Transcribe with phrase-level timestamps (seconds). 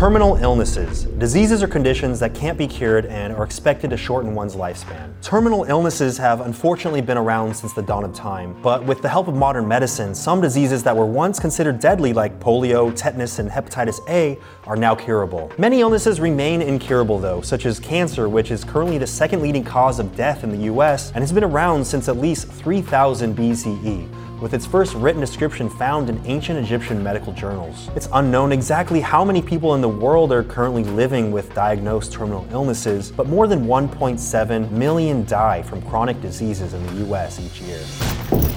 [0.00, 1.04] Terminal illnesses.
[1.18, 5.12] Diseases or conditions that can't be cured and are expected to shorten one's lifespan.
[5.20, 9.28] Terminal illnesses have unfortunately been around since the dawn of time, but with the help
[9.28, 13.98] of modern medicine, some diseases that were once considered deadly, like polio, tetanus, and hepatitis
[14.08, 15.52] A, are now curable.
[15.58, 19.98] Many illnesses remain incurable, though, such as cancer, which is currently the second leading cause
[19.98, 24.54] of death in the US and has been around since at least 3000 BCE with
[24.54, 27.90] its first written description found in ancient Egyptian medical journals.
[27.94, 32.46] It's unknown exactly how many people in the world are currently living with diagnosed terminal
[32.50, 37.80] illnesses, but more than 1.7 million die from chronic diseases in the US each year.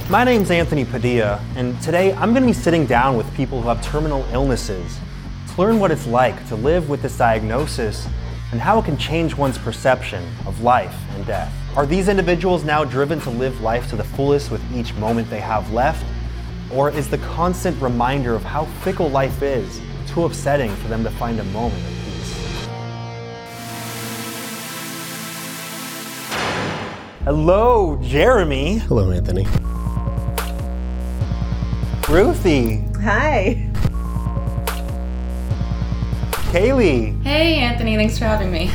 [0.09, 3.67] My name's Anthony Padilla, and today I'm going to be sitting down with people who
[3.67, 4.99] have terminal illnesses
[5.53, 8.07] to learn what it's like to live with this diagnosis
[8.51, 11.53] and how it can change one's perception of life and death.
[11.75, 15.39] Are these individuals now driven to live life to the fullest with each moment they
[15.39, 16.05] have left?
[16.71, 21.09] Or is the constant reminder of how fickle life is too upsetting for them to
[21.09, 22.67] find a moment of peace?
[27.23, 28.77] Hello, Jeremie.
[28.77, 29.47] Hello, Anthony.
[32.07, 32.83] Ruthie.
[33.01, 33.67] Hi.
[36.51, 37.13] Kalie.
[37.23, 38.69] Hey, Anthony, thanks for having me.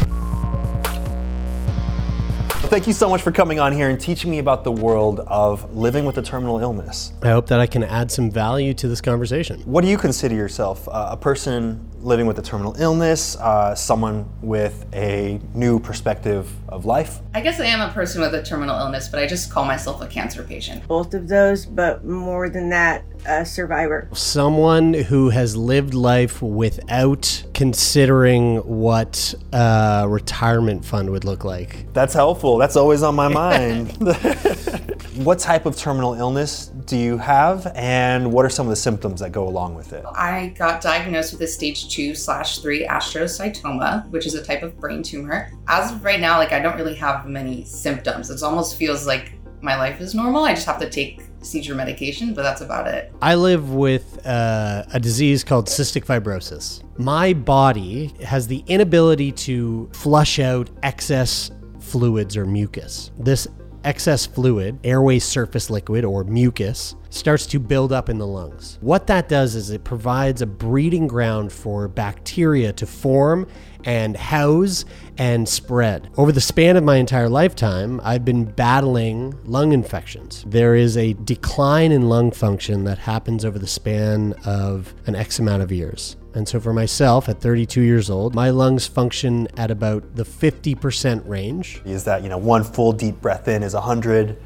[2.69, 5.75] Thank you so much for coming on here and teaching me about the world of
[5.75, 7.15] living with a terminal illness.
[7.23, 9.63] I hope that I can add some value to this conversation.
[9.63, 10.87] What do you consider yourself?
[10.87, 16.85] Uh, a person living with a terminal illness, uh, someone with a new perspective of
[16.85, 17.21] life?
[17.33, 20.03] I guess I am a person with a terminal illness, but I just call myself
[20.03, 20.87] a cancer patient.
[20.87, 24.09] Both of those, but more than that, a survivor.
[24.13, 31.93] Someone who has lived life without considering what a retirement fund would look like.
[31.93, 32.59] That's helpful.
[32.59, 33.93] That's always on my mind.
[35.17, 39.21] what type of terminal illness do you have, and what are some of the symptoms
[39.21, 40.05] that go along with it?
[40.15, 44.79] I got diagnosed with a stage two slash three astrocytoma, which is a type of
[44.79, 45.51] brain tumor.
[45.67, 48.31] As of right now, like I don't really have many symptoms.
[48.31, 50.45] It almost feels like my life is normal.
[50.45, 53.13] I just have to take seizure medication, but that's about it.
[53.23, 56.83] I live with uh, a disease called cystic fibrosis.
[56.99, 61.51] My body has the inability to flush out excess
[61.81, 63.11] fluids or mucus.
[63.19, 63.49] This
[63.85, 68.79] excess fluid, airway surface liquid or mucus, starts to build up in the lungs.
[68.81, 73.47] What that does is it provides a breeding ground for bacteria to form
[73.89, 74.85] and house
[75.17, 76.11] and spread.
[76.19, 80.45] Over the span of my entire lifetime, I've been battling lung infections.
[80.47, 85.39] There is a decline in lung function that happens over the span of an X
[85.39, 86.17] amount of years.
[86.35, 91.27] And so for myself at 32 years old, my lungs function at about the 50%
[91.27, 91.81] range.
[91.87, 94.37] Is that, you know, one full deep breath in is 100,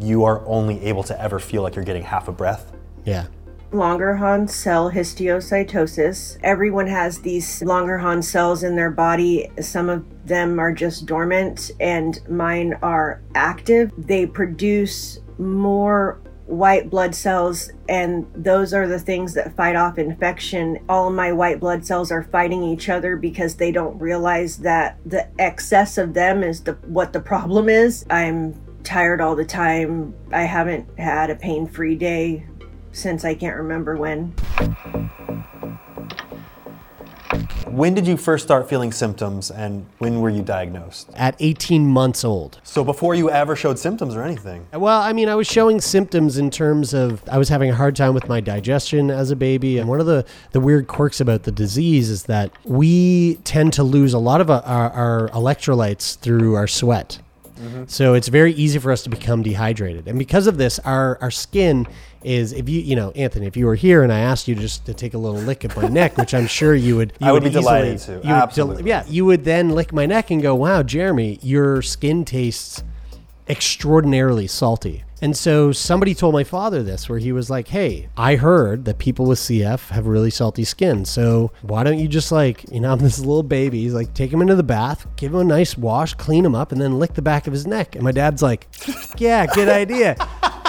[0.00, 2.72] you are only able to ever feel like you're getting half a breath?
[3.04, 3.26] Yeah.
[3.76, 6.38] Langerhans cell histiocytosis.
[6.42, 9.50] Everyone has these Langerhans cells in their body.
[9.60, 13.92] Some of them are just dormant, and mine are active.
[13.96, 20.78] They produce more white blood cells, and those are the things that fight off infection.
[20.88, 25.28] All my white blood cells are fighting each other because they don't realize that the
[25.40, 28.06] excess of them is the what the problem is.
[28.10, 28.54] I'm
[28.84, 30.14] tired all the time.
[30.32, 32.46] I haven't had a pain-free day
[32.96, 34.32] since I can't remember when.
[37.66, 41.10] When did you first start feeling symptoms and when were you diagnosed?
[41.14, 42.58] At 18 months old.
[42.64, 44.66] So before you ever showed symptoms or anything?
[44.72, 47.94] Well, I mean, I was showing symptoms in terms of I was having a hard
[47.94, 49.76] time with my digestion as a baby.
[49.76, 53.82] And one of the, the weird quirks about the disease is that we tend to
[53.82, 57.18] lose a lot of uh, our, our electrolytes through our sweat.
[57.56, 57.84] Mm-hmm.
[57.86, 60.06] So it's very easy for us to become dehydrated.
[60.08, 61.86] And because of this, our, our skin
[62.22, 64.84] is if you you know Anthony, if you were here and I asked you just
[64.86, 67.32] to take a little lick at my neck, which I'm sure you would, you I
[67.32, 68.10] would be easily- delighted to.
[68.12, 68.84] you would del- Absolutely.
[68.88, 72.82] yeah, you would then lick my neck and go, "Wow, Jeremie, your skin tastes
[73.48, 78.36] extraordinarily salty." And so somebody told my father this, where he was like, "Hey, I
[78.36, 81.04] heard that people with CF have really salty skin.
[81.04, 83.82] So why don't you just like, you know, I'm this little baby.
[83.82, 86.72] He's like, take him into the bath, give him a nice wash, clean him up,
[86.72, 88.68] and then lick the back of his neck." And my dad's like,
[89.18, 90.16] "Yeah, good idea."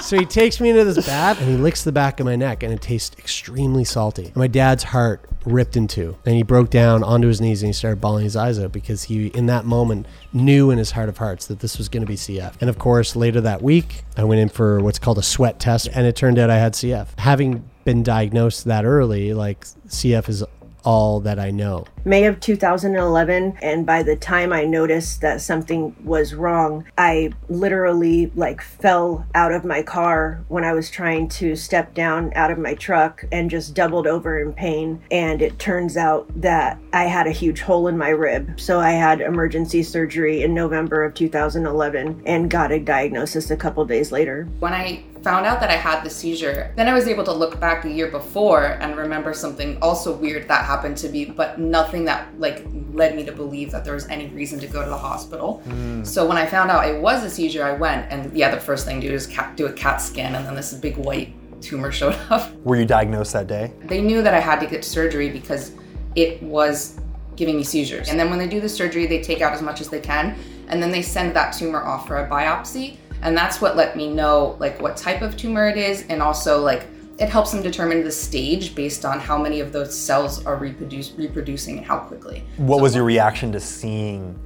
[0.02, 2.64] So he takes me into this bath and he licks the back of my neck,
[2.64, 4.28] and it tastes extremely salty.
[4.28, 7.68] And my dad's heart ripped in two, and he broke down onto his knees and
[7.68, 11.10] he started bawling his eyes out because he, in that moment, knew in his heart
[11.10, 12.54] of hearts that this was going to be CF.
[12.62, 15.88] And of course, later that week, I went in for what's called a sweat test,
[15.94, 17.08] and it turned out I had CF.
[17.20, 20.44] Having been diagnosed that early, like CF is
[20.88, 21.84] all that I know.
[22.06, 28.32] May of 2011 and by the time I noticed that something was wrong, I literally
[28.36, 32.58] like fell out of my car when I was trying to step down out of
[32.58, 37.28] my truck and just doubled over in pain and it turns out that I had
[37.28, 38.58] a huge hole in my rib.
[38.58, 43.84] So I had emergency surgery in November of 2011 and got a diagnosis a couple
[43.84, 44.48] days later.
[44.60, 47.60] When I found out that I had the seizure, then I was able to look
[47.60, 52.06] back a year before and remember something also weird that happened to me, but nothing
[52.06, 54.98] that like led me to believe that there was any reason to go to the
[54.98, 55.60] hospital.
[55.66, 56.04] Hmm.
[56.04, 58.86] So when I found out it was a seizure, I went and yeah, the first
[58.86, 61.92] thing to do is cat, do a CAT scan, and then this big white tumor
[62.00, 62.54] showed up.
[62.64, 63.74] Were you diagnosed that day?
[63.84, 65.72] They knew that I had to get surgery because
[66.16, 67.00] it was
[67.36, 68.10] giving me seizures.
[68.10, 70.36] And then when they do the surgery, they take out as much as they can,
[70.68, 72.98] and then they send that tumor off for a biopsy.
[73.22, 76.62] And that's what let me know like what type of tumor it is, and also
[76.62, 76.88] like
[77.20, 81.14] it helps them determine the stage based on how many of those cells are reproduce,
[81.14, 82.44] reproducing and how quickly.
[82.58, 84.38] What was your reaction to seeing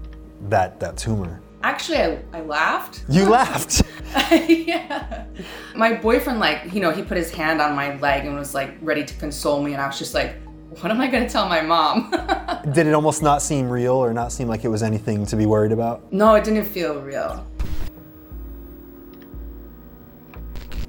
[0.48, 1.42] that that tumor?
[1.64, 3.04] Actually, I, I laughed.
[3.10, 3.84] You laughed.
[4.32, 5.26] yeah.
[5.76, 8.76] My boyfriend, like, you know, he put his hand on my leg and was like
[8.82, 10.36] ready to console me, and I was just like,
[10.80, 12.10] what am I gonna tell my mom?
[12.72, 15.46] Did it almost not seem real or not seem like it was anything to be
[15.46, 16.12] worried about?
[16.14, 17.46] no, it didn't feel real.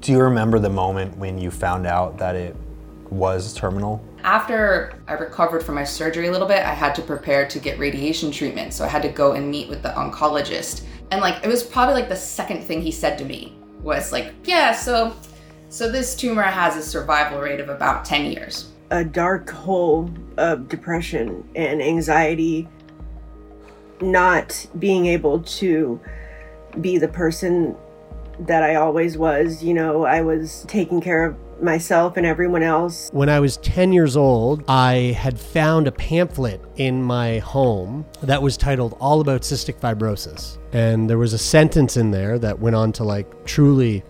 [0.03, 2.57] Do you remember the moment when you found out that it
[3.09, 4.05] was terminal?
[4.25, 7.79] After I recovered from my surgery a little bit, I had to prepare to get
[7.79, 8.73] radiation treatment.
[8.73, 10.83] So I had to go and meet with the oncologist.
[11.11, 14.33] And like it was probably like the second thing he said to me was like,
[14.43, 15.15] "Yeah, so
[15.69, 20.07] so this tumor has a survival rate of about 10 years." a dark hole
[20.37, 22.67] of depression and anxiety,
[24.01, 25.99] not being able to
[26.79, 27.75] be the person
[28.39, 29.63] that I always was.
[29.63, 33.09] You know, I was taking care of myself and everyone else.
[33.13, 38.41] When I was 10 years old, I had found a pamphlet in my home that
[38.41, 40.57] was titled All About Cystic Fibrosis.
[40.73, 44.03] And there was a sentence in there that went on to like truly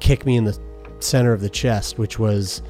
[0.00, 0.58] kick me in the
[1.00, 2.62] center of the chest, which was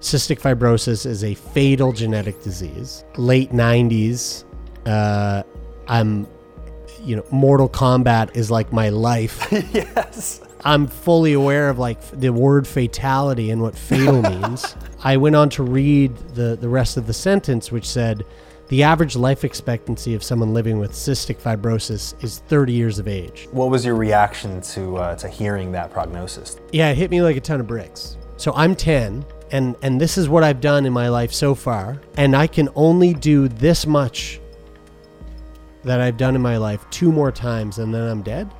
[0.00, 3.04] cystic fibrosis is a fatal genetic disease.
[3.16, 4.44] Late 90s,
[4.86, 5.42] uh,
[5.88, 6.26] I'm,
[7.04, 9.46] you know, Mortal Kombat is like my life.
[9.52, 10.40] yes.
[10.64, 14.74] I'm fully aware of like the word fatality and what fatal means.
[15.02, 18.24] I went on to read the, the rest of the sentence, which said
[18.68, 23.48] the average life expectancy of someone living with cystic fibrosis is 30 years of age.
[23.50, 26.60] What was your reaction to uh, to hearing that prognosis?
[26.72, 28.16] Yeah, it hit me like a ton of bricks.
[28.36, 32.00] So I'm 10, and and this is what I've done in my life so far,
[32.16, 34.40] and I can only do this much
[35.84, 38.50] that I've done in my life two more times, and then I'm dead.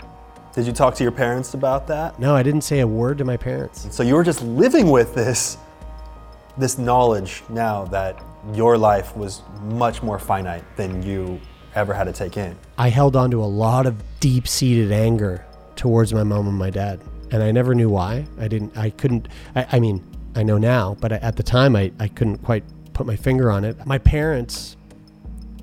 [0.55, 2.19] Did you talk to your parents about that?
[2.19, 3.87] No, I didn't say a word to my parents.
[3.95, 5.59] So you were just living with this
[6.59, 8.23] this knowledge now that
[8.53, 11.41] your life was much more finite than you
[11.75, 12.57] ever had to take in.
[12.77, 15.45] I held on to a lot of deep seated anger
[15.77, 17.01] towards my mom and my dad.
[17.31, 18.27] And I never knew why.
[18.39, 21.93] I didn't, I couldn't, I, I mean, I know now, but at the time I,
[21.99, 23.87] I couldn't quite put my finger on it.
[23.87, 24.77] My parents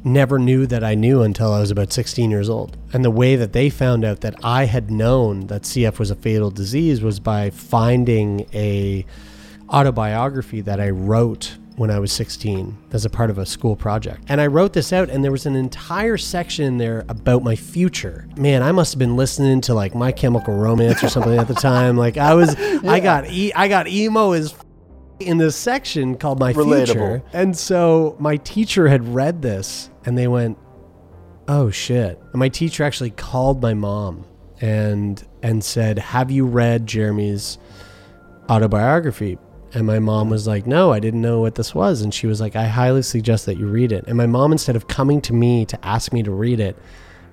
[0.07, 2.77] never knew that I knew until I was about 16 years old.
[2.93, 6.15] And the way that they found out that I had known that CF was a
[6.15, 9.05] fatal disease was by finding a
[9.69, 14.23] autobiography that I wrote when I was 16 as a part of a school project.
[14.29, 17.55] And I wrote this out and there was an entire section in there about my
[17.55, 18.27] future.
[18.35, 21.53] Man, I must have been listening to like My Chemical Romance or something at the
[21.53, 21.95] time.
[21.95, 24.55] Like I was I got e- I got emo as
[25.19, 26.85] in this section called My Relatable.
[26.85, 27.23] Future.
[27.33, 30.57] And so my teacher had read this and they went,
[31.47, 34.25] "Oh shit." And my teacher actually called my mom
[34.61, 37.57] and and said, "Have you read Jeremie's
[38.49, 39.37] autobiography?"
[39.73, 42.01] And my mom was like, No, I didn't know what this was.
[42.01, 44.05] And she was like, I highly suggest that you read it.
[44.07, 46.77] And my mom, instead of coming to me to ask me to read it,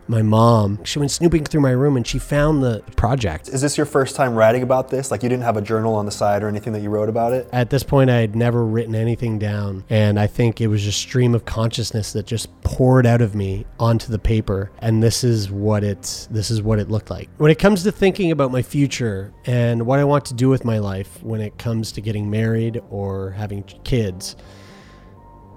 [0.09, 3.49] my mom, she went snooping through my room and she found the project.
[3.49, 5.11] Is this your first time writing about this?
[5.11, 7.33] Like you didn't have a journal on the side or anything that you wrote about
[7.33, 7.49] it?
[7.53, 9.85] At this point, I had never written anything down.
[9.89, 13.67] And I think it was a stream of consciousness that just poured out of me
[13.79, 14.71] onto the paper.
[14.81, 17.29] And this is what it's, this is what it looked like.
[17.39, 20.65] When it comes to thinking about my future and what I want to do with
[20.65, 24.37] my life when it comes to getting married or having kids,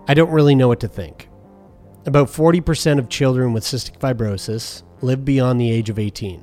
[0.07, 1.27] I don't really know what to think.
[2.07, 6.41] About 40% of children with cystic fibrosis live beyond the age of 18.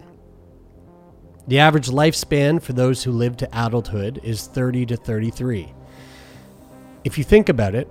[1.48, 5.72] The average lifespan for those who live to adulthood is 30 to 33.
[7.04, 7.88] If you think about it,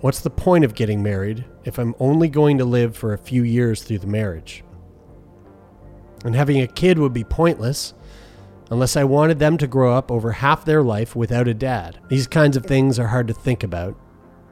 [0.00, 3.44] what's the point of getting married if I'm only going to live for a few
[3.44, 4.64] years through the marriage?
[6.24, 7.94] And having a kid would be pointless
[8.72, 12.00] unless I wanted them to grow up over half their life without a dad.
[12.08, 13.96] These kinds of things are hard to think about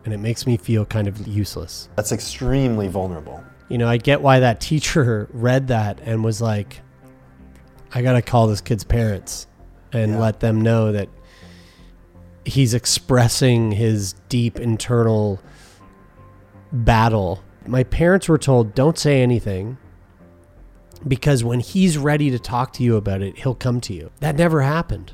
[0.04, 1.88] and it makes me feel kind of useless.
[1.96, 3.42] That's extremely vulnerable.
[3.68, 6.80] You know, I get why that teacher read that and was like,
[7.92, 9.46] I got to call this kid's parents
[9.92, 10.18] and Yeah.
[10.18, 11.08] let them know that
[12.44, 15.40] he's expressing his deep internal
[16.73, 17.42] battle.
[17.66, 19.78] My parents were told, don't say anything
[21.06, 24.11] because when he's ready to talk to you about it, he'll come to you.
[24.20, 25.12] That never happened.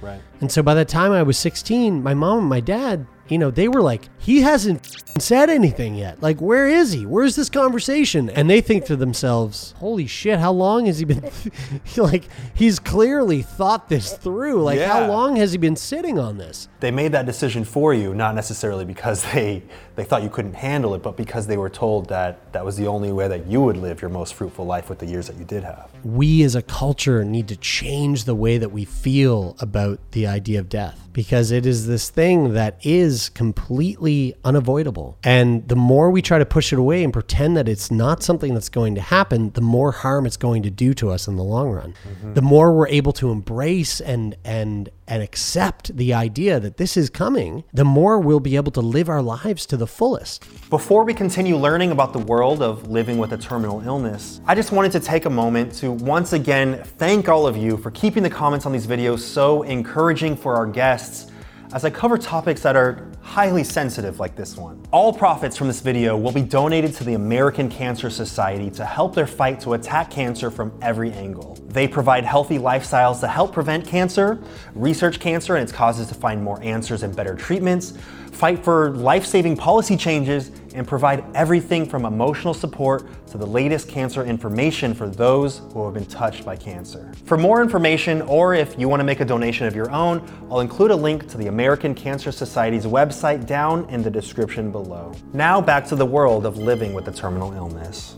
[0.00, 0.20] Right.
[0.40, 3.50] And so by the time I was 16, my mom and my dad, you know,
[3.50, 6.22] they were like, he hasn't said anything yet.
[6.22, 7.06] Like, where is he?
[7.06, 8.30] Where's this conversation?
[8.30, 11.30] And they think to themselves, holy shit, how long has he been?
[11.96, 12.24] like,
[12.54, 14.62] he's clearly thought this through.
[14.62, 16.68] Like, how long has he been sitting on this?
[16.80, 19.62] They made that decision for you, not necessarily because they,
[19.96, 22.86] they thought you couldn't handle it, but because they were told that that was the
[22.86, 25.44] only way that you would live your most fruitful life with the years that you
[25.44, 25.90] did have.
[26.04, 30.58] we as a culture need to change the way that we feel about the idea
[30.58, 35.18] of death because it is this thing that is completely unavoidable.
[35.22, 38.54] And the more we try to push it away and pretend that it's not something
[38.54, 41.44] that's going to happen, the more harm it's going to do to us in the
[41.44, 41.94] long run.
[42.08, 42.34] Mm-hmm.
[42.34, 47.10] The more we're able to embrace and and and accept the idea that this is
[47.10, 50.44] coming, the more we'll be able to live our lives to the fullest.
[50.70, 54.72] Before we continue learning about the world of living with a terminal illness, I just
[54.72, 58.30] wanted to take a moment to once again thank all of you for keeping the
[58.30, 61.30] comments on these videos so encouraging for our guests
[61.72, 64.84] as I cover topics that are highly sensitive like this one.
[64.90, 69.14] All profits from this video will be donated to the American Cancer Society to help
[69.14, 71.58] their fight to attack cancer from every angle.
[71.72, 74.38] They provide healthy lifestyles to help prevent cancer,
[74.74, 77.94] research cancer and its causes to find more answers and better treatments,
[78.30, 83.88] fight for life saving policy changes, and provide everything from emotional support to the latest
[83.88, 87.12] cancer information for those who have been touched by cancer.
[87.24, 90.60] For more information, or if you want to make a donation of your own, I'll
[90.60, 95.12] include a link to the American Cancer Society's website down in the description below.
[95.32, 98.16] Now back to the world of living with a terminal illness.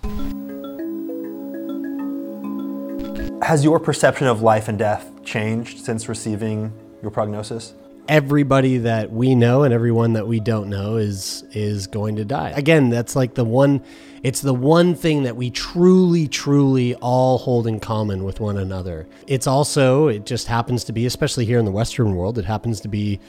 [3.44, 6.72] Has your perception of life and death changed since receiving
[7.02, 7.74] your prognosis?
[8.08, 12.52] everybody that we know and everyone that we don't know is is going to die.
[12.54, 13.82] Again, that's like the one
[14.22, 19.06] it's the one thing that we truly truly all hold in common with one another.
[19.26, 22.80] It's also it just happens to be especially here in the western world, it happens
[22.82, 23.20] to be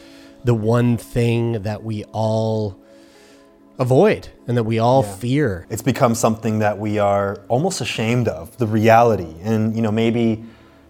[0.44, 2.78] the one thing that we all
[3.80, 5.66] avoid and that we all fear.
[5.70, 9.36] it's become something that we are almost ashamed of the reality.
[9.42, 10.44] And you know maybe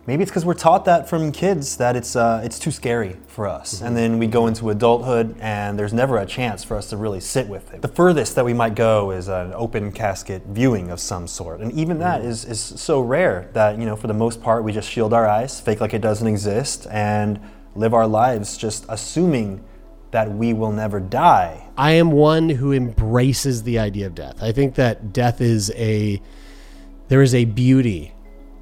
[0.07, 3.47] maybe it's because we're taught that from kids that it's uh, it's too scary for
[3.47, 3.81] us.
[3.81, 7.19] And then we go into adulthood and there's never a chance for us to really
[7.19, 7.81] sit with it.
[7.81, 11.61] The furthest that we might go is an open casket viewing of some sort.
[11.61, 14.71] And even that is, is so rare that you know for the most part we
[14.71, 17.39] just shield our eyes fake like it doesn't exist and
[17.75, 19.63] live our lives just assuming
[20.15, 24.41] that we will never die I am one who embraces the idea of death.
[24.41, 26.21] I think that death is a
[27.09, 28.13] there is a beauty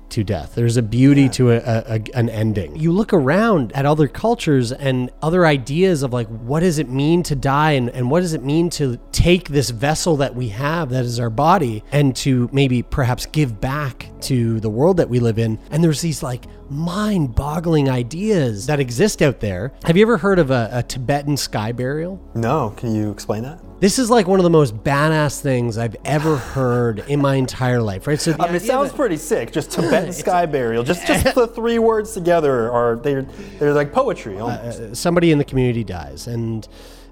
[0.10, 0.54] to death.
[0.56, 2.76] There's a beauty to a, a, a- an ending.
[2.76, 7.24] You look around at other cultures and other ideas of like what does it mean
[7.24, 10.90] to die and, and what does it mean to take this vessel that we have
[10.90, 15.20] that is our body and to maybe perhaps give back to the world that we
[15.20, 15.60] live in.
[15.72, 19.72] And there's these like mind-boggling ideas that exist out there.
[19.86, 22.20] Have you ever heard of a, a Tibetan sky burial?
[22.36, 25.96] no can you explain that This is like one of the most badass things I've
[26.06, 28.20] ever heard in my entire life, right?
[28.20, 29.52] So I mean, it sounds that- pretty sick.
[29.52, 30.84] Just Tibetan sky burial.
[30.84, 33.24] Just just the three words together are they're
[33.60, 34.40] they're like poetry.
[34.40, 34.96] Almost.
[34.96, 36.68] somebody in the community dies, and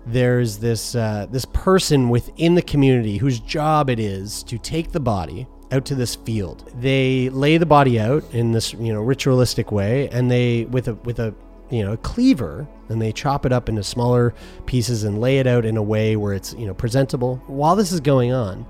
[0.06, 5.00] there's this uh, this person within the community whose job it is to take the
[5.00, 6.72] body out to this field.
[6.80, 10.96] They lay the body out in this you know ritualistic way, and they with a
[10.96, 11.34] with a
[11.70, 14.34] you know a cleaver and they chop it up into smaller
[14.66, 17.42] pieces and lay it out in a way where it's you know presentable.
[17.48, 18.66] While this is going on,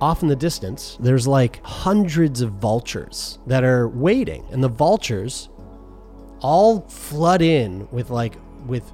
[0.00, 5.48] off in the distance, there's like hundreds of vultures that are waiting, and the vultures
[6.40, 8.34] all flood in with like
[8.66, 8.90] with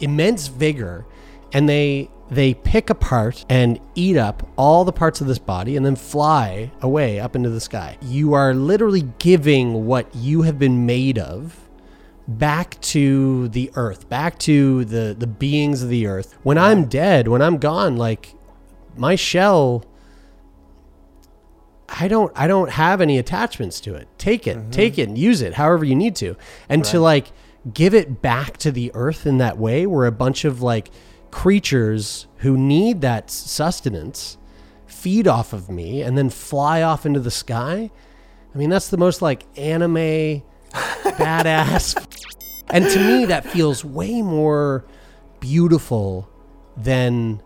[0.00, 1.06] immense vigor,
[1.52, 5.84] and they they pick apart and eat up all the parts of this body and
[5.84, 7.98] then fly away up into the sky.
[8.00, 11.58] You are literally giving what you have been made of
[12.26, 16.34] back to the earth, back to the the beings of the earth.
[16.42, 18.34] When I'm dead, when I'm gone, like
[18.96, 19.84] my shell
[21.86, 24.08] I don't I don't have any attachments to it.
[24.16, 24.56] Take it.
[24.56, 24.70] Mm-hmm.
[24.70, 26.36] Take it and use it however you need to.
[26.70, 27.30] And to like
[27.74, 30.90] give it back to the earth in that way where a bunch of like
[31.32, 34.38] creatures who need that sustenance
[34.86, 37.90] feed off of me and then fly off into the sky.
[38.54, 41.96] I mean that's the most like anime badass
[42.70, 44.84] and to me that feels way more
[45.40, 46.28] beautiful
[46.76, 47.42] than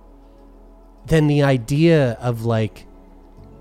[1.07, 2.87] than the idea of like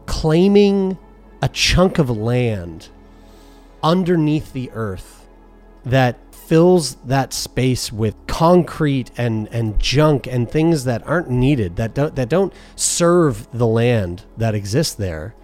[0.07, 0.97] claiming
[1.41, 2.89] a chunk of land
[3.83, 5.27] underneath the earth
[5.85, 11.93] that fills that space with concrete and and junk and things that aren't needed that
[11.93, 15.35] don't that don't serve the land that exists there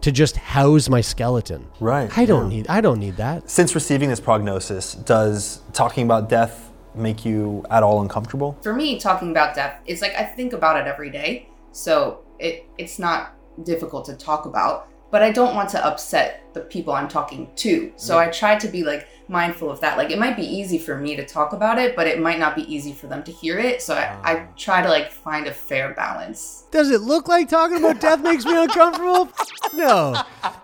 [0.00, 1.66] to just house my skeleton.
[1.80, 2.56] Right, I don't yeah.
[2.56, 3.50] need I don't need that.
[3.50, 8.56] Since receiving this prognosis, does talking about death make you at all uncomfortable?
[8.62, 11.48] For me, talking about death, it's like I think about it every day.
[11.72, 13.34] So it it's not
[13.64, 17.92] difficult to talk about, but I don't want to upset the people I'm talking to.
[17.96, 19.96] So I try to be like mindful of that.
[19.96, 22.54] Like it might be easy for me to talk about it, but it might not
[22.54, 23.82] be easy for them to hear it.
[23.82, 24.46] So I, I ah.
[24.56, 26.64] try to like find a fair balance.
[26.70, 29.30] Does it look like talking about death makes me uncomfortable?
[29.74, 30.22] No,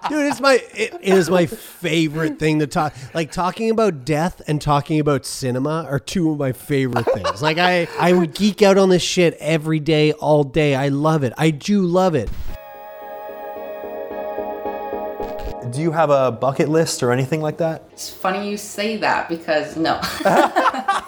[0.08, 2.94] dude, it's my it is my favorite thing to talk.
[3.12, 7.42] Like talking about death and talking about cinema are two of my favorite things.
[7.42, 10.74] Like I I would geek out on this shit every day, all day.
[10.74, 11.34] I love it.
[11.36, 12.30] I do love it.
[15.72, 17.84] Do you have a bucket list or anything like that?
[17.92, 20.00] It's funny you say that because no.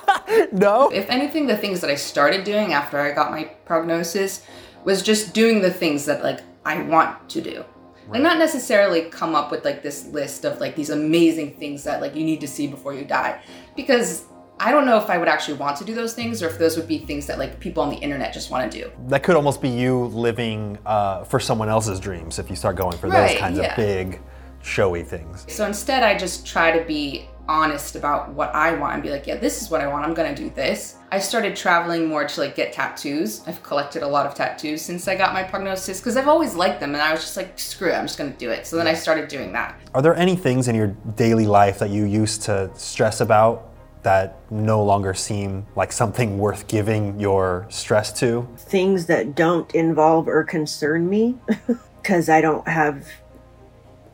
[0.53, 0.91] No.
[0.93, 4.45] if anything, the things that I started doing after I got my prognosis
[4.85, 7.65] was just doing the things that like I want to do.
[8.09, 12.01] Like not necessarily come up with like this list of like these amazing things that
[12.01, 13.41] like you need to see before you die.
[13.77, 14.25] Because
[14.61, 16.77] I don't know if I would actually want to do those things or if those
[16.77, 18.91] would be things that like people on the internet just want to do.
[19.09, 22.97] That could almost be you living uh, for someone else's dreams if you start going
[22.99, 23.71] for Right, those kinds yeah.
[23.71, 24.21] of big,
[24.65, 25.45] showy things.
[25.49, 29.27] So instead, I just try to be honest about what I want and be like,
[29.27, 30.05] yeah, this is what I want.
[30.05, 30.97] I'm gonna do this.
[31.13, 33.43] I started traveling more to like get tattoos.
[33.47, 36.81] I've collected a lot of tattoos since I got my prognosis because I've always liked
[36.81, 38.67] them, and I was just like, screw it, I'm just gonna do it.
[38.67, 39.79] So then I started doing that.
[39.95, 43.71] Are there any things in your daily life that you used to stress about
[44.03, 48.49] that no longer seem like something worth giving your stress to?
[48.57, 51.37] Things that don't involve or concern me
[52.03, 53.07] because I don't have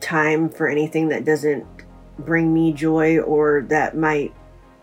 [0.01, 1.65] time for anything that doesn't
[2.19, 4.33] bring me joy or that might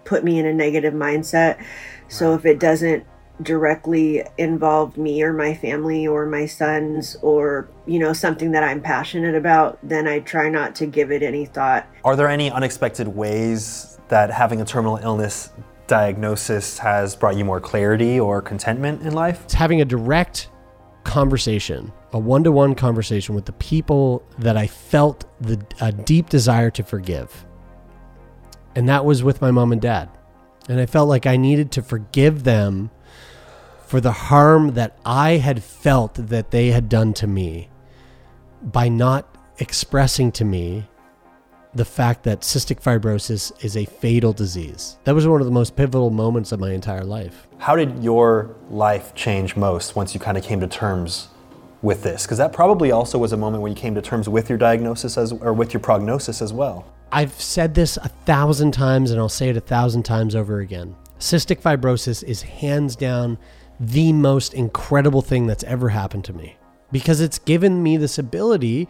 [0.05, 1.63] put me in a negative mindset.
[2.09, 3.05] So if it doesn't
[3.43, 8.81] directly involve me or my family or my sons or you know something that I'm
[8.81, 11.87] passionate about, then I try not to give it any thought.
[12.05, 15.51] Are there any unexpected ways that having a terminal illness
[15.87, 19.45] diagnosis has brought you more clarity or contentment in life?
[19.45, 20.49] It's having a direct
[21.05, 26.83] conversation, a one-to-one conversation with the people that I felt the a deep desire to
[26.83, 27.45] forgive.
[28.75, 30.09] And that was with my mom and dad.
[30.69, 32.91] And I felt like I needed to forgive them
[33.87, 37.71] for the harm that I had felt that they had done to me
[38.63, 40.87] by not expressing to me
[41.75, 44.99] the fact that cystic fibrosis is a fatal disease.
[45.05, 47.47] That was one of the most pivotal moments of my entire life.
[47.59, 51.29] How did your life change most once you kind of came to terms
[51.83, 52.25] with this?
[52.25, 55.17] Because that probably also was a moment when you came to terms with your diagnosis
[55.17, 56.93] as, or with your prognosis as well.
[57.11, 60.95] I've said this a thousand times and I'll say it a thousand times over again.
[61.19, 63.39] Cystic fibrosis is hands down
[63.81, 66.57] the most incredible thing that's ever happened to me
[66.91, 68.89] because it's given me this ability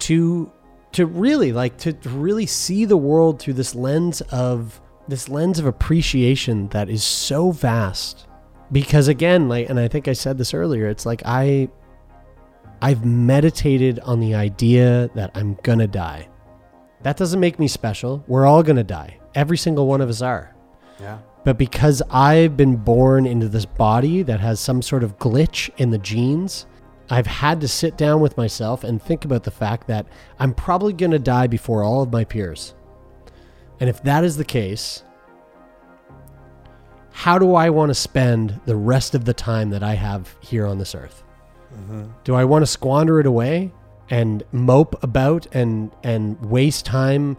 [0.00, 0.50] to
[0.92, 5.66] to really like to really see the world through this lens of this lens of
[5.66, 8.26] appreciation that is so vast
[8.72, 11.68] because again like and I think I said this earlier it's like I
[12.82, 16.28] I've meditated on the idea that I'm going to die.
[17.02, 18.24] That doesn't make me special.
[18.26, 19.18] We're all going to die.
[19.34, 20.54] Every single one of us are.
[21.00, 21.18] Yeah.
[21.44, 25.90] But because I've been born into this body that has some sort of glitch in
[25.90, 26.66] the genes,
[27.08, 30.06] I've had to sit down with myself and think about the fact that
[30.38, 32.74] I'm probably going to die before all of my peers.
[33.78, 35.04] And if that is the case,
[37.12, 40.66] how do I want to spend the rest of the time that I have here
[40.66, 41.22] on this earth?
[42.24, 43.72] Do I want to squander it away
[44.10, 47.36] and mope about and and waste time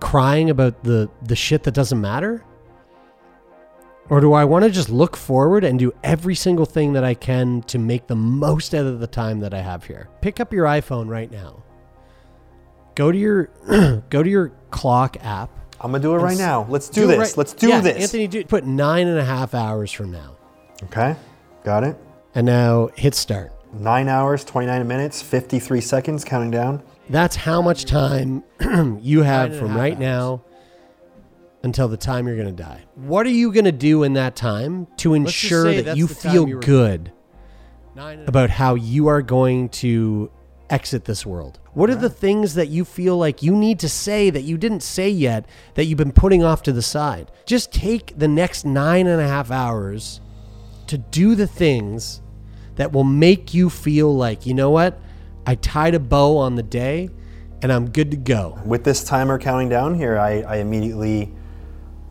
[0.00, 2.44] crying about the the shit that doesn't matter?
[4.08, 7.14] Or do I want to just look forward and do every single thing that I
[7.14, 10.08] can to make the most out of the time that I have here?
[10.20, 11.64] Pick up your iPhone right now.
[12.94, 13.46] Go to your
[14.10, 15.50] go to your clock app.
[15.80, 16.66] I'm gonna do it right now.
[16.70, 17.18] Let's do, it this.
[17.18, 17.96] right- Let's do Yeah, this.
[18.04, 20.36] Anthony, do, put nine and a half hours from now.
[20.84, 21.16] Okay.
[21.64, 21.96] Got it.
[22.36, 23.50] And now hit start.
[23.72, 26.82] Nine hours, 29 minutes, 53 seconds, counting down.
[27.08, 28.44] That's how much time
[29.00, 30.00] you have from right hours.
[30.00, 30.44] now
[31.62, 32.84] until the time you're going to die.
[32.94, 36.60] What are you going to do in that time to ensure that you feel you
[36.60, 37.10] good
[37.94, 40.30] Nine and a about how you are going to
[40.68, 41.58] exit this world?
[41.72, 44.82] What are the things that you feel like you need to say that you didn't
[44.82, 47.32] say yet that you've been putting off to the side?
[47.46, 50.20] Just take the next nine and a half hours
[50.88, 52.20] to do the things
[52.76, 54.98] that will make you feel like, you know what?
[55.46, 57.10] I tied a bow on the day
[57.62, 58.58] and I'm good to go.
[58.64, 61.32] With this timer counting down here, I, I immediately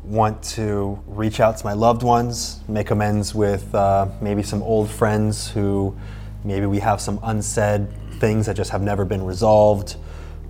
[0.03, 4.89] want to reach out to my loved ones, make amends with uh, maybe some old
[4.89, 5.95] friends who
[6.43, 7.87] maybe we have some unsaid
[8.19, 9.97] things that just have never been resolved.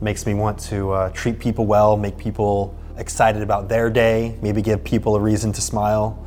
[0.01, 4.61] Makes me want to uh, treat people well, make people excited about their day, maybe
[4.61, 6.25] give people a reason to smile.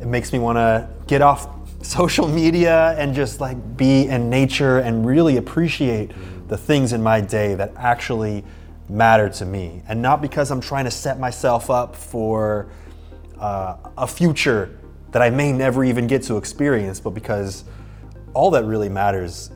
[0.00, 4.78] It makes me want to get off social media and just like be in nature
[4.78, 6.12] and really appreciate
[6.48, 8.44] the things in my day that actually
[8.88, 9.82] matter to me.
[9.88, 12.68] And not because I'm trying to set myself up for
[13.38, 14.78] uh, a future
[15.12, 17.64] that I may never even get to experience, but because
[18.34, 19.50] all that really matters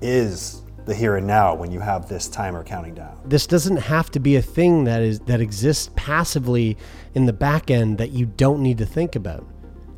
[0.00, 3.20] is the here and now when you have this timer counting down.
[3.24, 6.76] This doesn't have to be a thing that is that exists passively
[7.14, 9.46] in the back end that you don't need to think about.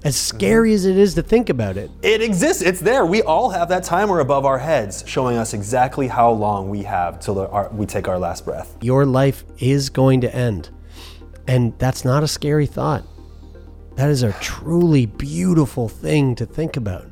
[0.04, 3.06] As scary as it is to think about it, It exists, it's there.
[3.06, 7.20] We all have that timer above our heads showing us exactly how long we have
[7.20, 8.76] till the, our, we take our last breath.
[8.80, 10.70] your life is going to end.
[11.46, 13.04] And that's not a scary thought.
[13.94, 17.08] That is a truly beautiful thing to think about.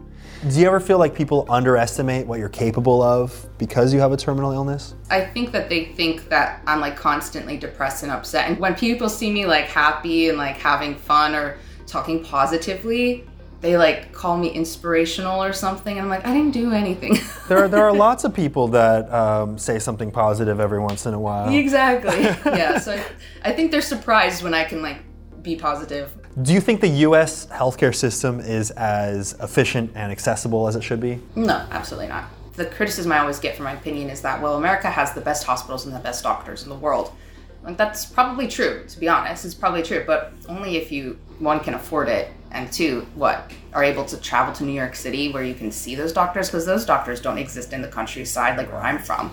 [0.48, 4.16] Do you ever feel like people underestimate what you're capable of because you have a
[4.16, 4.94] terminal illness?
[5.10, 8.48] I think that they think that I'm like constantly depressed and upset.
[8.48, 11.58] And when people see me like happy and like having fun or
[11.90, 13.24] talking positively,
[13.60, 15.96] they like call me inspirational or something.
[15.98, 17.18] And I'm like, I didn't do anything.
[17.50, 21.14] There are, there are lots of people that um, say something positive every once in
[21.14, 21.52] a while.
[21.52, 22.20] exactly.
[22.56, 22.78] Yeah.
[22.78, 24.98] So I, I think they're surprised when I can like
[25.42, 26.12] be positive.
[26.42, 31.00] Do you think the US healthcare system is as efficient and accessible as it should
[31.00, 31.18] be?
[31.34, 32.26] No, absolutely not.
[32.54, 35.42] The criticism I always get for my opinion is that, well, America has the best
[35.44, 37.12] hospitals and the best doctors in the world.
[37.62, 39.44] Like, that's probably true, to be honest.
[39.44, 43.84] It's probably true, but only if you, one, can afford it, and two, what, are
[43.84, 46.84] able to travel to New York City where you can see those doctors, because those
[46.84, 49.32] doctors don't exist in the countryside like where I'm from.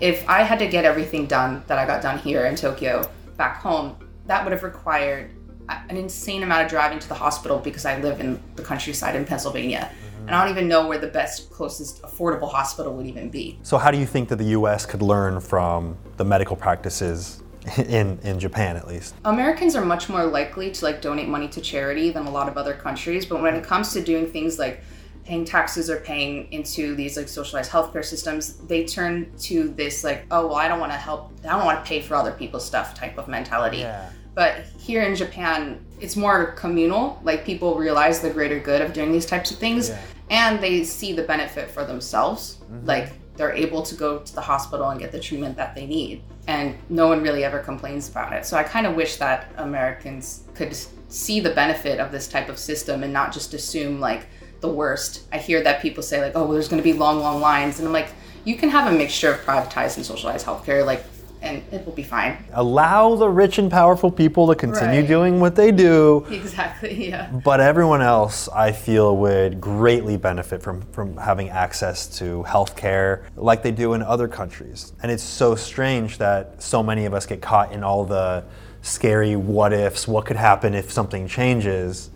[0.00, 3.60] If I had to get everything done that I got done here in Tokyo back
[3.60, 5.30] home, that would have required
[5.68, 9.24] an insane amount of driving to the hospital because I live in the countryside in
[9.24, 9.90] Pennsylvania.
[9.90, 10.26] Mm-hmm.
[10.26, 13.58] And I don't even know where the best, closest, affordable hospital would even be.
[13.62, 17.42] So, how do you think that the US could learn from the medical practices
[17.78, 19.14] in, in Japan, at least?
[19.24, 22.56] Americans are much more likely to like donate money to charity than a lot of
[22.56, 24.82] other countries, but when it comes to doing things like
[25.24, 30.24] paying taxes or paying into these like socialized healthcare systems, they turn to this like,
[30.30, 32.64] oh well, I don't want to help, I don't want to pay for other people's
[32.64, 33.78] stuff type of mentality.
[33.78, 34.10] Yeah.
[34.34, 37.18] But here in Japan, it's more communal.
[37.24, 39.90] Like people realize the greater good of doing these types of things,
[40.30, 42.58] and they see the benefit for themselves.
[42.64, 42.86] Mm-hmm.
[42.86, 46.22] Like they're able to go to the hospital and get the treatment that they need,
[46.46, 48.46] and no one really ever complains about it.
[48.46, 50.76] So I kind of wish that Americans could
[51.08, 54.26] see the benefit of this type of system and not just assume like
[54.60, 55.22] the worst.
[55.32, 57.78] I hear that people say like, "Oh, well, there's going to be long, long lines,"
[57.78, 58.08] and I'm like,
[58.44, 61.04] you can have a mixture of privatized and socialized healthcare, like,
[61.46, 62.36] and it will be fine.
[62.52, 65.08] Allow the rich and powerful people to continue Right.
[65.08, 67.08] doing what they do, Exactly.
[67.10, 67.30] Yeah.
[67.44, 73.62] but everyone else, I feel, would greatly benefit from, from having access to healthcare like
[73.62, 74.92] they do in other countries.
[75.02, 78.44] And it's so strange that so many of us get caught in all the
[78.82, 82.10] scary what ifs, what could happen if something changes,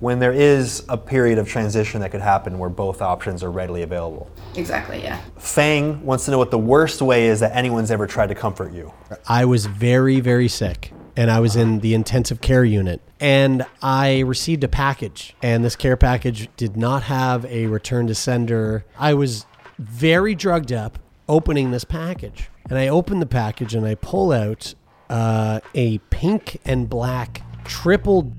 [0.00, 3.82] when there is a period of transition that could happen where both options are readily
[3.82, 4.30] available.
[4.56, 5.02] Exactly.
[5.02, 5.20] Yeah.
[5.38, 8.72] Fang wants to know what the worst way is that anyone's ever tried to comfort
[8.72, 8.92] you.
[9.28, 13.02] I was very, very sick and I was in the intensive care unit.
[13.20, 18.14] And I received a package, and this care package did not have a return to
[18.14, 18.86] sender.
[18.98, 19.44] I was
[19.78, 22.48] very drugged up opening this package.
[22.70, 24.74] And I open the package and I pull out
[25.10, 28.32] uh, a pink and black triple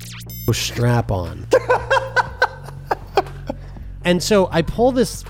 [0.52, 1.48] strap on.
[4.04, 5.24] and so I pull this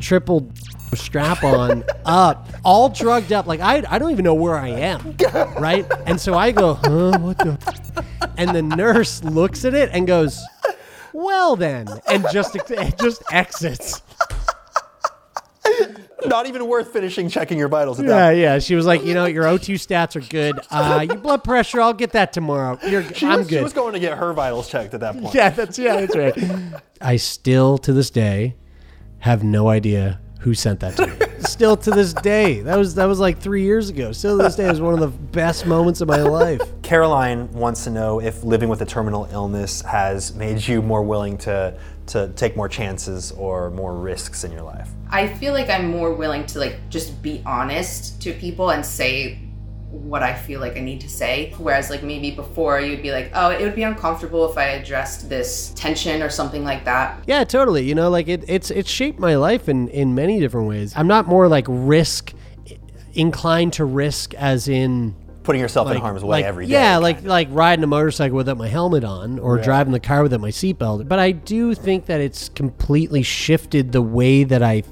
[0.00, 0.50] triple
[0.94, 3.46] strap on up, all drugged up.
[3.46, 5.14] Like I, I don't even know where I am,
[5.58, 5.86] right?
[6.06, 7.58] And so I go, huh, what the?
[8.38, 10.40] And the nurse looks at it and goes,
[11.12, 12.56] well then, and just
[12.98, 14.00] just exits.
[16.34, 18.58] Not even worth finishing checking your vitals at Yeah, that yeah.
[18.58, 20.58] She was like, you know, your O2 stats are good.
[20.68, 22.76] Uh, your blood pressure, I'll get that tomorrow.
[22.84, 23.58] You're, She I'm was, good.
[23.58, 25.32] She was going to get her vitals checked at that point.
[25.32, 26.82] yeah, that's yeah, that's right.
[27.00, 28.56] I still to this day
[29.20, 31.14] have no idea who sent that to me.
[31.38, 32.62] still to this day.
[32.62, 34.10] That was that was like three years ago.
[34.10, 36.60] Still to this day is one of the best moments of my life.
[36.82, 41.38] Caroline wants to know if living with a terminal illness has made you more willing
[41.38, 44.90] to to take more chances or more risks in your life.
[45.14, 49.38] I feel like I'm more willing to like just be honest to people and say
[49.88, 51.54] what I feel like I need to say.
[51.56, 55.28] Whereas, like, maybe before you'd be like, oh, it would be uncomfortable if I addressed
[55.28, 57.22] this tension or something like that.
[57.28, 57.84] Yeah, totally.
[57.84, 60.92] You know, like it, it's it's shaped my life in in many different ways.
[60.96, 62.32] I'm not more like risk
[63.12, 66.72] inclined to risk as in Putting yourself like in harm's way like, every day.
[66.72, 67.26] Yeah, like of.
[67.26, 69.64] like riding a motorcycle without my helmet on or Right.
[69.64, 71.06] driving the car without my seatbelt.
[71.06, 74.82] But I do think that it's completely shifted the way that I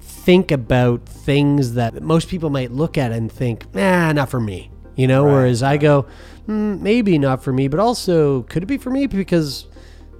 [0.00, 4.70] think about things that most people might look at and think, nah, not for me.
[4.96, 6.06] You know, Right, whereas I go,
[6.48, 9.66] mm, maybe not for me, but also could it be for me because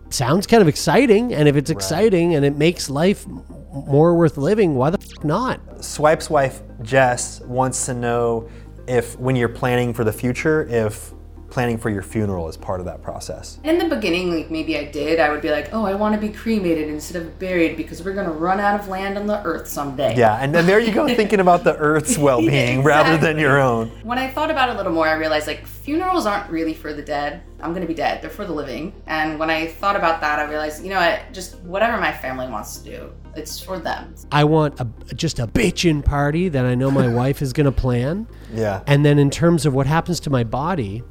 [0.07, 3.27] it sounds kind of exciting, and if it's exciting and it makes life
[3.73, 5.61] more worth living, why the f- not?
[5.85, 8.49] Swipe's wife Jess wants to know
[8.91, 11.13] if, when you're planning for the future, if
[11.51, 13.59] planning for your funeral is part of that process.
[13.65, 16.21] In the beginning, like maybe I did, I would be like, oh, I want to
[16.21, 19.69] be cremated instead of buried because we're gonna run out of land on the earth
[19.69, 20.17] someday.
[20.17, 23.89] Yeah, and then there you go, thinking about the Earth's well-being rather than your own.
[24.05, 26.93] When I thought about it a little more, I realized like funerals aren't really for
[26.93, 27.43] the dead.
[27.61, 28.23] I'm gonna be dead.
[28.23, 28.93] They're for the living.
[29.07, 31.33] And when I thought about that, I realized, you know what?
[31.33, 34.15] Just whatever my family wants to do, it's for them.
[34.33, 37.73] I want a, just a bitchin' party that I know my wife is going to
[37.73, 38.27] plan.
[38.53, 38.83] Yeah.
[38.87, 41.03] And then in terms of what happens to my body,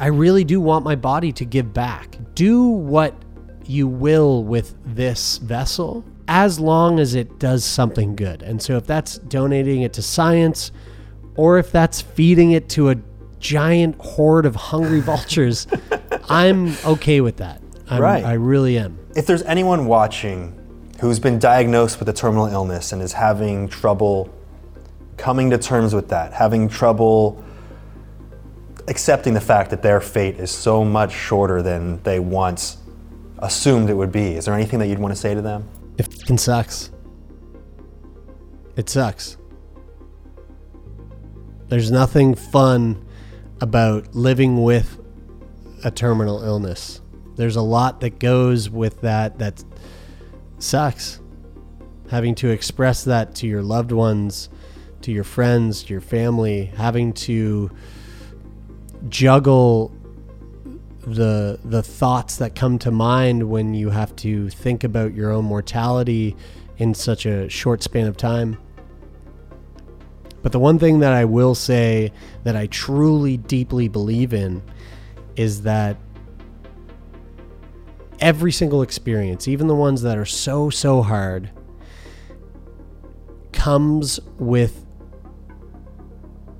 [0.00, 2.16] I really do want my body to give back.
[2.34, 3.14] Do what
[3.66, 8.42] you will with this vessel as long as it does something good.
[8.42, 10.72] And so if that's donating it to science
[11.36, 12.96] or if that's feeding it to a
[13.38, 15.66] giant horde of hungry vultures,
[16.28, 17.60] I'm okay with that.
[17.88, 18.24] I'm, Right.
[18.24, 18.98] I really am.
[19.14, 20.58] If there's anyone watching
[21.02, 24.32] who's been diagnosed with a terminal illness and is having trouble
[25.16, 27.42] coming to terms with that, having trouble
[28.86, 32.76] accepting the fact that their fate is so much shorter than they once
[33.40, 35.68] assumed it would be, is there anything that you'd want to say to them?
[35.98, 36.92] It fucking sucks.
[38.76, 39.36] It sucks.
[41.66, 43.04] There's nothing fun
[43.60, 45.00] about living with
[45.82, 47.00] a terminal illness.
[47.34, 49.64] There's a lot that goes with that that
[50.62, 51.20] sucks.
[52.10, 54.48] Having to express that to your loved ones,
[55.02, 57.70] to your friends, to your family, having to
[59.08, 59.92] juggle
[61.04, 65.44] the the thoughts that come to mind when you have to think about your own
[65.44, 66.36] mortality
[66.78, 68.56] in such a short span of time.
[70.42, 72.12] But the one thing that I will say
[72.44, 74.62] that I truly deeply believe in
[75.36, 75.96] is that
[78.22, 81.50] every single experience, even the ones that are so so hard,
[83.52, 84.86] comes with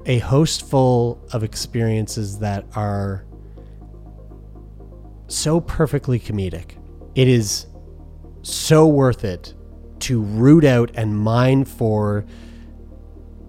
[0.05, 3.25] a host full of experiences that are
[5.29, 6.73] so perfectly comedic.
[7.15, 7.67] It is
[8.43, 9.55] so worth it
[10.01, 12.27] to root out and mine for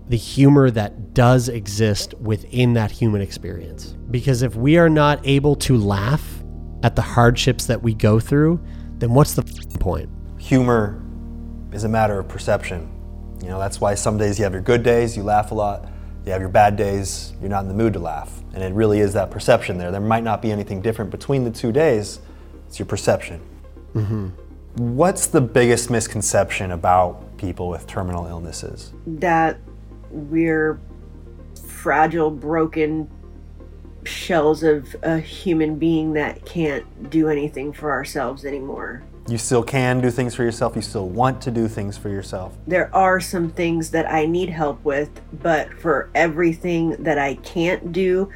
[0.07, 3.95] the humor that does exist within that human experience.
[4.11, 6.42] Because if we are not able to laugh
[6.83, 8.59] at the hardships that we go through,
[8.99, 9.43] then what's the
[9.79, 10.09] point?
[10.37, 11.01] Humor
[11.71, 12.89] is a matter of perception.
[13.41, 15.89] You know, that's why some days you have your good days, you laugh a lot.
[16.25, 18.41] You have your bad days, you're not in the mood to laugh.
[18.53, 19.91] And it really is that perception there.
[19.91, 22.19] There might not be anything different between the two days,
[22.67, 23.41] it's your perception.
[23.93, 24.27] Mm-hmm.
[24.95, 28.93] What's the biggest misconception about people with terminal illnesses?
[29.05, 29.57] that
[30.09, 30.79] we're
[31.67, 33.09] fragile, broken
[34.05, 39.03] shells of a human being that can't do anything for ourselves anymore.
[39.27, 42.57] You still can do things for yourself, you still want to do things for yourself.
[42.67, 45.09] There are some things that I need help with,
[45.41, 48.29] but for everything that I can't do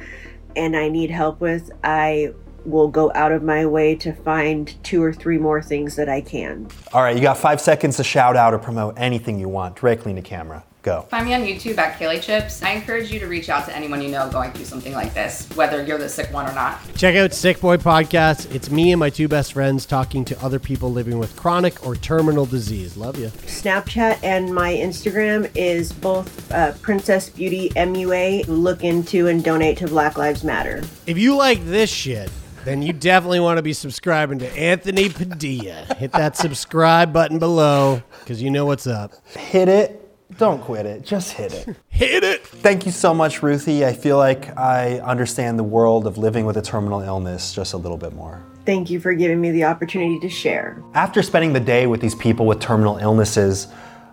[0.56, 2.32] and I need help with, I
[2.64, 6.20] will go out of my way to find two or three more things that I
[6.20, 6.68] can.
[6.92, 10.10] All right, you got five seconds to shout out or promote anything you want directly
[10.10, 10.64] into camera.
[10.82, 11.02] Go.
[11.10, 12.62] Find me on YouTube at Kalie Chips.
[12.62, 15.48] I encourage you to reach out to anyone you know going through something like this,
[15.56, 16.78] whether you're the sick one or not.
[16.94, 18.54] Check out Sick Boy Podcast.
[18.54, 21.96] It's me and my two best friends talking to other people living with chronic or
[21.96, 22.96] terminal disease.
[22.96, 23.28] Love you.
[23.28, 28.46] Snapchat and my Instagram is both uh, Princess Beauty MUA.
[28.46, 30.82] Look into and donate to Black Lives Matter.
[31.06, 32.30] If you like this shit,
[32.64, 35.86] then you definitely want to be subscribing to Anthony Padilla.
[35.96, 39.12] Hit that subscribe button below because you know what's up.
[39.34, 40.07] Hit it.
[40.38, 41.04] Don't quit it.
[41.04, 41.76] Just hit it.
[41.88, 42.46] Hit it.
[42.46, 43.84] Thank you so much, Ruthie.
[43.84, 47.76] I feel like I understand the world of living with a terminal illness just a
[47.76, 48.40] little bit more.
[48.64, 50.80] Thank you for giving me the opportunity to share.
[50.94, 53.66] After spending the day with these people with terminal illnesses,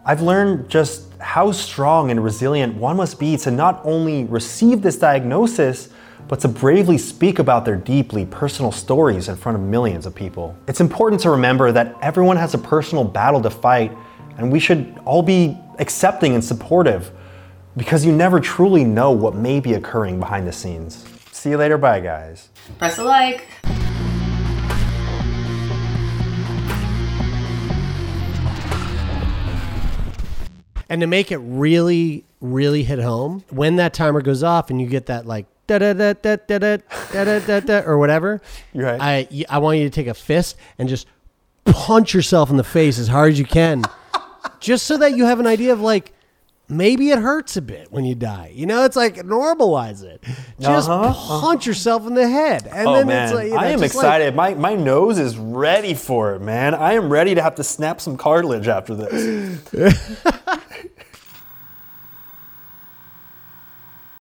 [0.04, 4.98] I've learned just how strong and resilient one must be to not only receive this
[4.98, 5.90] diagnosis,
[6.28, 10.58] but to bravely speak about their deeply personal stories in front of millions of people.
[10.68, 13.96] It's important to remember that everyone has a personal battle to fight,
[14.40, 17.12] and we should all be accepting and supportive.
[17.78, 21.04] because you never truly know what may be occurring behind the scenes.
[21.34, 21.78] See you later.
[21.78, 22.48] Bye, guys.
[22.80, 23.46] Press a like.
[30.88, 34.88] And to make it really, really hit home, when that timer goes off and you
[34.88, 36.78] get that like da da da da da da
[37.12, 38.40] da da da da or whatever,
[38.72, 39.02] You're right.
[39.02, 41.08] I y- I want you to take a fist and just
[41.66, 43.84] punch yourself in the face as hard as you can,
[44.60, 46.12] just so that you have an idea of like
[46.68, 48.52] maybe it hurts a bit when you die.
[48.56, 50.24] You know, it's like normalize it.
[50.60, 53.58] Just Uh-huh, punch yourself in the head, and Oh then man, it's like you know,
[53.58, 54.36] I am just like- excited.
[54.36, 56.74] my my nose is ready for it, man.
[56.74, 59.62] I am ready to have to snap some cartilage after this.